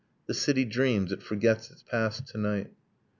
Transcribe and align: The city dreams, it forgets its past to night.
The 0.27 0.33
city 0.33 0.65
dreams, 0.65 1.11
it 1.11 1.21
forgets 1.21 1.69
its 1.69 1.83
past 1.83 2.25
to 2.29 2.39
night. 2.39 2.71